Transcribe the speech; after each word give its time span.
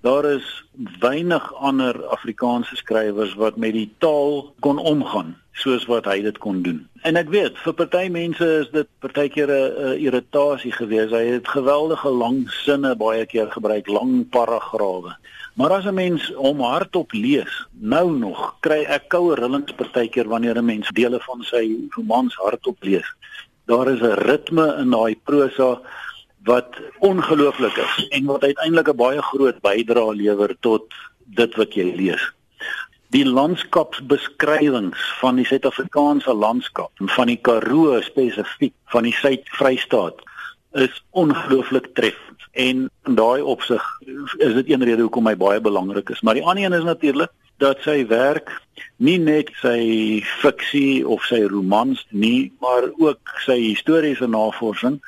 Daar 0.00 0.24
is 0.24 0.64
weinig 1.00 1.54
ander 1.54 2.06
Afrikaanse 2.06 2.76
skrywers 2.76 3.34
wat 3.34 3.56
met 3.56 3.72
die 3.76 3.90
taal 3.98 4.54
kon 4.64 4.78
omgaan 4.78 5.34
soos 5.60 5.84
wat 5.90 6.06
hy 6.08 6.22
dit 6.24 6.38
kon 6.40 6.62
doen. 6.64 6.78
En 7.04 7.20
ek 7.20 7.28
weet 7.28 7.58
vir 7.60 7.74
party 7.76 8.06
mense 8.12 8.46
is 8.62 8.70
dit 8.72 8.88
partykeer 9.04 9.50
'n 9.52 9.98
irritasie 10.00 10.72
gewees. 10.72 11.12
Hy 11.12 11.24
het 11.36 11.48
geweldige 11.48 12.08
lang 12.08 12.48
sinne 12.64 12.94
baie 12.96 13.26
keer 13.26 13.50
gebruik, 13.52 13.88
lang 13.88 14.28
paragrawe. 14.30 15.12
Maar 15.54 15.70
as 15.70 15.84
'n 15.84 15.94
mens 15.94 16.32
hom 16.36 16.60
hardop 16.60 17.12
lees, 17.12 17.66
nou 17.72 18.16
nog 18.16 18.56
kry 18.60 18.84
ek 18.88 19.08
koue 19.08 19.34
rillings 19.34 19.72
partykeer 19.72 20.28
wanneer 20.28 20.56
'n 20.56 20.64
mens 20.64 20.88
dele 20.92 21.20
van 21.20 21.42
sy 21.42 21.76
romans 21.96 22.34
hardop 22.34 22.76
lees. 22.80 23.08
Daar 23.66 23.88
is 23.88 24.00
'n 24.00 24.16
ritme 24.16 24.76
in 24.80 24.90
daai 24.90 25.16
prosa 25.24 25.80
wat 26.44 26.76
ongelooflik 26.98 27.76
is 27.76 28.08
en 28.08 28.24
wat 28.24 28.42
uiteindelik 28.42 28.88
'n 28.88 28.96
baie 28.96 29.22
groot 29.22 29.60
bydrae 29.60 30.14
lewer 30.14 30.56
tot 30.60 30.94
dit 31.24 31.54
wat 31.54 31.74
jy 31.74 31.92
lees. 31.96 32.32
Die 33.10 33.26
landskapsbeskrywings 33.26 35.18
van 35.18 35.36
die 35.36 35.44
Suid-Afrikaanse 35.44 36.34
landskap, 36.34 36.90
van 36.94 37.26
die 37.26 37.36
Karoo 37.36 38.00
spesifiek, 38.00 38.74
van 38.86 39.02
die 39.02 39.12
Suid-Vrystaat 39.12 40.22
is 40.72 41.04
ongelooflik 41.10 41.94
treffend. 41.94 42.42
En 42.52 42.90
in 43.04 43.14
daai 43.14 43.42
opsig 43.42 43.82
is 44.36 44.54
dit 44.54 44.70
een 44.70 44.84
rede 44.84 45.02
hoekom 45.02 45.26
hy 45.26 45.36
baie 45.36 45.60
belangrik 45.60 46.08
is, 46.08 46.20
maar 46.20 46.34
die 46.34 46.44
ander 46.44 46.64
een 46.64 46.72
is 46.72 46.84
natuurlik 46.84 47.30
dat 47.56 47.82
sy 47.84 48.06
werk 48.06 48.50
nie 48.96 49.18
net 49.18 49.50
sy 49.60 50.22
fiksie 50.40 51.06
of 51.06 51.24
sy 51.28 51.42
romans 51.50 52.06
nie, 52.10 52.52
maar 52.60 52.88
ook 52.96 53.34
sy 53.44 53.58
historiese 53.60 54.26
navorsing 54.26 55.00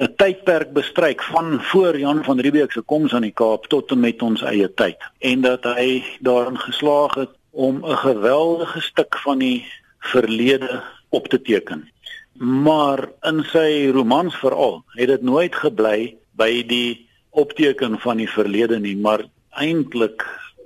'n 0.00 0.14
tydperk 0.16 0.72
bestryk 0.72 1.22
van 1.22 1.60
voor 1.60 1.98
Jan 1.98 2.24
van 2.24 2.40
Riebeeck 2.40 2.72
se 2.72 2.80
koms 2.80 3.14
aan 3.14 3.26
die 3.28 3.34
Kaap 3.34 3.66
tot 3.66 3.90
en 3.90 4.00
met 4.00 4.22
ons 4.22 4.42
eie 4.42 4.68
tyd 4.74 4.96
en 5.18 5.40
dat 5.40 5.64
hy 5.64 6.02
daarin 6.20 6.58
geslaag 6.58 7.14
het 7.14 7.30
om 7.50 7.84
'n 7.84 7.96
geweldige 7.96 8.80
stuk 8.80 9.18
van 9.18 9.38
die 9.38 9.66
verlede 9.98 10.82
op 11.08 11.28
te 11.28 11.42
teken. 11.42 11.90
Maar 12.38 13.08
in 13.20 13.44
sy 13.44 13.90
romans 13.92 14.36
veral 14.36 14.84
het 14.96 15.08
dit 15.08 15.22
nooit 15.22 15.54
gebly 15.54 16.16
by 16.30 16.66
die 16.66 17.08
opteken 17.30 17.98
van 18.00 18.16
die 18.16 18.30
verlede 18.30 18.78
nie, 18.80 18.96
maar 18.96 19.24
eintlik 19.50 20.24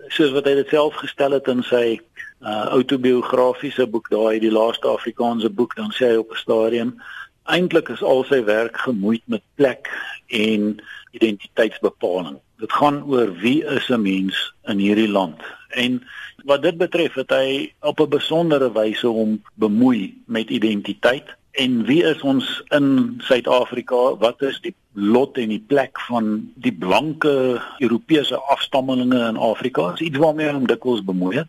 soos 0.08 0.30
wat 0.30 0.46
hy 0.46 0.54
dit 0.54 0.68
self 0.68 0.94
gestel 0.94 1.32
het 1.32 1.48
in 1.48 1.62
sy 1.62 1.98
uh, 2.40 2.64
autobiografiese 2.70 3.86
boek, 3.86 4.10
daai 4.10 4.38
die 4.38 4.52
laaste 4.52 4.88
Afrikaanse 4.88 5.50
boek, 5.50 5.74
dan 5.76 5.90
sê 5.90 6.12
hy 6.12 6.16
op 6.16 6.30
'n 6.30 6.42
stadium 6.42 7.02
eintlik 7.46 7.88
is 7.88 8.02
al 8.02 8.24
sy 8.24 8.42
werk 8.44 8.76
gemoeid 8.76 9.22
met 9.26 9.42
plek 9.54 9.90
en 10.26 10.76
identiteitsbepaling. 11.16 12.38
Dit 12.60 12.72
gaan 12.72 13.02
oor 13.04 13.32
wie 13.42 13.64
is 13.64 13.88
'n 13.88 14.02
mens 14.02 14.54
in 14.64 14.78
hierdie 14.78 15.08
land. 15.08 15.40
En 15.68 16.02
wat 16.44 16.62
dit 16.62 16.76
betref, 16.76 17.14
het 17.14 17.30
hy 17.30 17.72
op 17.80 18.00
'n 18.00 18.08
besondere 18.08 18.72
wyse 18.72 19.08
om 19.08 19.42
bemoei 19.54 20.22
met 20.26 20.50
identiteit 20.50 21.36
en 21.50 21.84
wie 21.84 22.02
is 22.04 22.20
ons 22.20 22.62
in 22.68 23.14
Suid-Afrika? 23.18 24.16
Wat 24.16 24.42
is 24.42 24.60
die 24.60 24.74
lot 24.92 25.38
en 25.38 25.48
die 25.48 25.64
plek 25.66 26.00
van 26.00 26.52
die 26.54 26.72
blanke 26.72 27.62
Europese 27.78 28.36
afstammelinge 28.36 29.28
in 29.28 29.36
Afrika? 29.36 29.90
Dis 29.90 30.08
iets 30.08 30.18
waarmee 30.18 30.52
hom 30.52 30.66
dikwels 30.66 31.04
bemoei 31.04 31.36
het. 31.36 31.48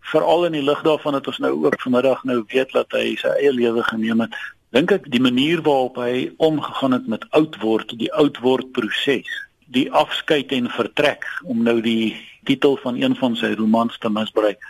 Veral 0.00 0.44
in 0.44 0.52
die 0.52 0.64
lig 0.64 0.82
daarvan 0.82 1.12
dat 1.12 1.26
ons 1.26 1.38
nou 1.38 1.52
ook 1.64 1.80
vanmiddag 1.80 2.24
nou 2.24 2.44
weet 2.52 2.72
dat 2.72 2.92
hy 2.92 3.16
sy 3.16 3.28
eie 3.28 3.52
lewe 3.52 3.82
geneem 3.82 4.20
het 4.20 4.36
dink 4.74 4.92
ek 4.94 5.08
die 5.10 5.22
manier 5.22 5.62
waarop 5.66 5.98
hy 5.98 6.30
omgegaan 6.38 6.94
het 6.94 7.06
met 7.10 7.26
oud 7.36 7.56
word, 7.62 7.94
die 7.98 8.10
oud 8.14 8.38
word 8.44 8.72
proses, 8.76 9.30
die 9.70 9.88
afskeid 9.90 10.52
en 10.54 10.70
vertrek 10.70 11.26
om 11.44 11.62
nou 11.66 11.80
die 11.82 12.16
titel 12.48 12.76
van 12.82 12.98
een 12.98 13.16
van 13.18 13.36
sy 13.38 13.52
romans 13.58 13.98
te 14.02 14.10
misbruik, 14.10 14.62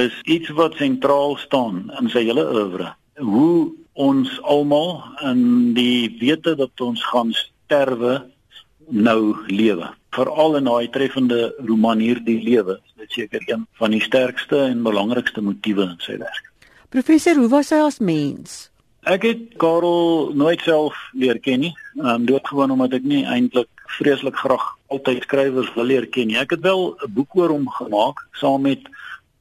is 0.00 0.14
iets 0.24 0.50
wat 0.58 0.76
sentraal 0.80 1.36
staan 1.40 1.86
in 2.00 2.10
sy 2.12 2.24
hele 2.26 2.44
oeuvre. 2.50 2.90
Hoe 3.20 3.72
ons 3.94 4.30
almal 4.42 4.96
in 5.22 5.74
die 5.76 6.10
wete 6.18 6.56
dat 6.58 6.80
ons 6.82 7.02
gaan 7.12 7.30
sterwe 7.36 8.24
nou 8.90 9.36
lewe. 9.46 9.92
Veral 10.14 10.58
in 10.58 10.68
daai 10.68 10.90
treffende 10.92 11.54
roman 11.62 12.02
hierdie 12.02 12.40
lewe, 12.42 12.78
dit 13.00 13.20
seker 13.20 13.44
een 13.46 13.64
van 13.78 13.94
die 13.94 14.02
sterkste 14.02 14.66
en 14.66 14.82
belangrikste 14.86 15.42
motiewe 15.42 15.86
in 15.92 16.00
sy 16.02 16.18
werk. 16.20 16.50
Professor, 16.94 17.38
hoe 17.38 17.50
was 17.50 17.72
hy 17.74 17.80
as 17.86 17.98
mens? 18.02 18.73
Ek 19.04 19.22
het 19.22 19.40
Karel 19.60 20.30
nooit 20.32 20.60
self 20.64 20.96
leer 21.12 21.38
ken 21.38 21.60
nie. 21.60 21.74
Ehm 22.00 22.08
um, 22.08 22.24
doodgewoon 22.24 22.70
omdat 22.72 22.96
ek 22.96 23.04
nie 23.04 23.24
eintlik 23.28 23.68
vreeslik 23.98 24.36
graag 24.40 24.64
altyd 24.88 25.26
skrywers 25.26 25.68
wil 25.74 25.84
leer 25.84 26.06
ken 26.08 26.30
nie. 26.30 26.38
Ek 26.40 26.56
het 26.56 26.60
wel 26.64 26.96
'n 26.96 27.12
boek 27.12 27.36
oor 27.36 27.52
hom 27.52 27.68
gemaak 27.68 28.24
saam 28.32 28.62
met 28.62 28.80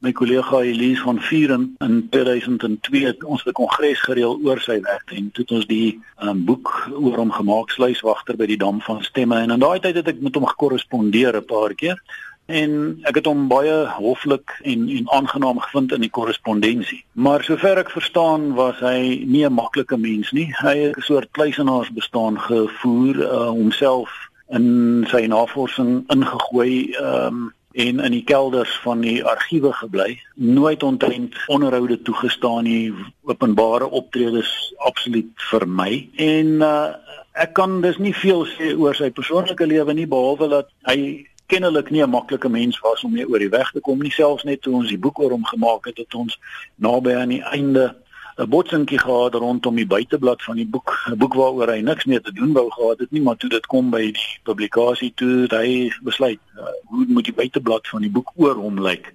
my 0.04 0.12
kollega 0.12 0.60
Elise 0.68 1.02
van 1.02 1.20
Vieren 1.20 1.76
in 1.80 2.10
2002 2.10 3.06
het 3.06 3.24
ons 3.24 3.46
'n 3.46 3.52
kongres 3.52 4.00
gereël 4.04 4.36
oor 4.44 4.60
sy 4.60 4.82
werk 4.82 5.12
en 5.12 5.32
toe 5.32 5.44
het 5.44 5.52
ons 5.52 5.68
die 5.68 6.02
um, 6.20 6.44
boek 6.46 6.90
oor 6.92 7.16
hom 7.16 7.32
gemaak 7.32 7.72
Sluiswagter 7.72 8.36
by 8.36 8.46
die 8.46 8.58
Dam 8.58 8.82
van 8.82 9.04
Stemme 9.04 9.40
en 9.40 9.52
in 9.52 9.60
daai 9.60 9.80
tyd 9.80 9.96
het 9.96 10.08
ek 10.08 10.20
met 10.20 10.36
hom 10.36 10.46
gekorrespondeer 10.46 11.38
'n 11.38 11.46
paar 11.46 11.74
keer 11.74 12.04
en 12.46 13.00
ek 13.08 13.16
het 13.16 13.26
hom 13.26 13.48
baie 13.48 13.86
hoflik 13.96 14.52
en 14.64 14.90
en 14.90 15.10
aangenaam 15.16 15.60
gevind 15.60 15.94
in 15.96 16.02
die 16.02 16.12
korrespondensie. 16.12 17.04
Maar 17.12 17.44
sover 17.44 17.78
ek 17.78 17.92
verstaan 17.92 18.54
was 18.60 18.80
hy 18.80 19.24
nie 19.26 19.46
'n 19.46 19.54
maklike 19.54 19.98
mens 19.98 20.32
nie. 20.32 20.52
Hy 20.60 20.78
het 20.78 20.98
'n 20.98 21.02
soort 21.02 21.32
kluisenaars 21.32 21.92
bestaan 21.92 22.40
gevoer 22.40 23.16
uh, 23.16 23.48
homself 23.48 24.10
in 24.50 25.06
sy 25.10 25.26
navorsing 25.26 26.04
ingegooi 26.08 26.96
um, 27.02 27.54
en 27.74 28.00
in 28.00 28.12
die 28.12 28.24
kelders 28.24 28.80
van 28.84 29.02
die 29.02 29.24
argiewe 29.26 29.74
gebly. 29.74 30.20
Nooit 30.36 30.84
ontrent 30.84 31.36
onderhoude 31.48 32.02
toegestaan 32.02 32.64
nie, 32.64 32.94
openbare 33.22 33.90
optredes 33.90 34.74
absoluut 34.78 35.32
vermy. 35.36 36.10
En 36.16 36.48
uh, 36.62 36.94
ek 37.34 37.54
kan 37.54 37.82
dus 37.82 37.98
nie 37.98 38.14
veel 38.14 38.46
sê 38.46 38.74
oor 38.78 38.96
sy 38.96 39.10
persoonlike 39.10 39.66
lewe 39.66 39.94
nie 39.94 40.08
behalwe 40.08 40.50
dat 40.50 40.70
hy 40.86 41.26
kennelik 41.54 41.90
nie 41.90 42.02
'n 42.02 42.10
maklike 42.10 42.50
mens 42.50 42.80
was 42.80 43.04
om 43.04 43.12
mee 43.12 43.30
oor 43.30 43.40
die 43.40 43.50
weg 43.50 43.72
te 43.72 43.80
kom 43.80 44.00
nie. 44.02 44.12
Selfs 44.12 44.44
net 44.44 44.62
toe 44.62 44.74
ons 44.74 44.90
die 44.90 44.98
boek 44.98 45.20
oor 45.20 45.32
hom 45.32 45.46
gemaak 45.46 45.86
het 45.86 45.98
het 45.98 46.14
ons 46.14 46.40
naby 46.76 47.14
aan 47.14 47.30
die 47.30 47.44
einde 47.44 47.96
'n 48.38 48.50
botsingkie 48.50 48.98
gehad 48.98 49.34
rondom 49.34 49.76
die 49.76 49.88
buiteblad 49.88 50.44
van 50.44 50.56
die 50.56 50.66
boek. 50.66 50.90
'n 51.12 51.18
boek 51.18 51.34
waaroor 51.34 51.70
hy 51.70 51.82
niks 51.82 52.06
meer 52.06 52.22
te 52.22 52.34
doen 52.34 52.54
wou 52.54 52.72
gehad 52.72 53.00
het 53.00 53.12
nie 53.12 53.22
maar 53.22 53.38
toe 53.38 53.50
dit 53.50 53.66
kom 53.66 53.90
by 53.90 54.02
die 54.12 54.40
publikasie 54.44 55.12
toe 55.16 55.48
hy 55.50 55.92
besluit 56.02 56.40
uh, 56.58 56.64
hoe 56.90 57.06
moet 57.08 57.26
die 57.26 57.34
buiteblad 57.34 57.88
van 57.88 58.02
die 58.02 58.12
boek 58.12 58.32
oor 58.36 58.56
hom 58.56 58.82
lyk? 58.82 59.12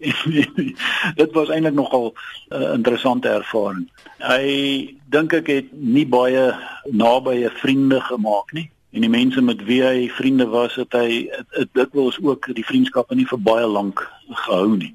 Dit 1.20 1.32
was 1.32 1.48
eintlik 1.48 1.74
nogal 1.74 2.14
'n 2.50 2.62
uh, 2.62 2.72
interessante 2.72 3.28
ervaring. 3.28 3.88
Hy 4.18 4.96
dink 5.10 5.32
ek 5.32 5.46
het 5.46 5.72
nie 5.72 6.06
baie 6.06 6.54
nabye 6.86 7.50
vriende 7.50 8.00
gemaak 8.00 8.52
nie 8.52 8.70
en 8.90 9.04
die 9.04 9.10
mense 9.10 9.42
met 9.44 9.64
wie 9.64 9.82
hy 9.84 10.08
vriende 10.08 10.46
was 10.46 10.74
het 10.80 10.92
hy 10.96 11.28
dit 11.72 11.92
was 11.92 12.20
ook 12.22 12.48
die 12.54 12.64
vriendskappe 12.64 13.14
nie 13.14 13.28
vir 13.28 13.40
baie 13.40 13.66
lank 13.66 14.00
gehou 14.44 14.76
nie. 14.76 14.94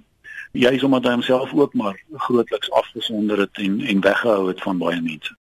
Juis 0.54 0.84
omdat 0.84 1.08
hy 1.08 1.16
homself 1.18 1.54
ook 1.54 1.74
maar 1.74 1.98
grootliks 2.26 2.72
afgesonder 2.72 3.40
het 3.46 3.62
en 3.62 3.82
en 3.82 4.02
weggehou 4.02 4.48
het 4.48 4.62
van 4.62 4.78
baie 4.78 5.02
mense 5.02 5.38